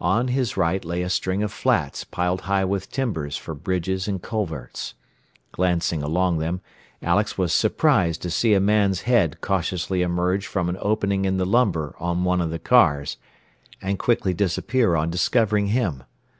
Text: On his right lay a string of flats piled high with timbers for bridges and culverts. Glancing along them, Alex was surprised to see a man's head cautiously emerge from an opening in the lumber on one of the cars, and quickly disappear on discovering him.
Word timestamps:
On 0.00 0.28
his 0.28 0.56
right 0.56 0.84
lay 0.84 1.02
a 1.02 1.10
string 1.10 1.42
of 1.42 1.50
flats 1.50 2.04
piled 2.04 2.42
high 2.42 2.64
with 2.64 2.88
timbers 2.88 3.36
for 3.36 3.52
bridges 3.52 4.06
and 4.06 4.22
culverts. 4.22 4.94
Glancing 5.50 6.04
along 6.04 6.38
them, 6.38 6.60
Alex 7.02 7.36
was 7.36 7.52
surprised 7.52 8.22
to 8.22 8.30
see 8.30 8.54
a 8.54 8.60
man's 8.60 9.00
head 9.00 9.40
cautiously 9.40 10.02
emerge 10.02 10.46
from 10.46 10.68
an 10.68 10.78
opening 10.78 11.24
in 11.24 11.36
the 11.36 11.44
lumber 11.44 11.96
on 11.98 12.22
one 12.22 12.40
of 12.40 12.50
the 12.50 12.60
cars, 12.60 13.16
and 13.82 13.98
quickly 13.98 14.32
disappear 14.32 14.94
on 14.94 15.10
discovering 15.10 15.66
him. 15.66 16.04